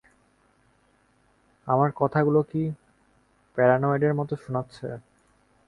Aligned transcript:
আমার 1.67 1.89
কথাগুলো 1.95 2.39
কি 2.51 2.63
প্যারানয়েডের 3.57 4.13
মত 4.19 4.29
শুনাচ্ছে? 4.43 4.87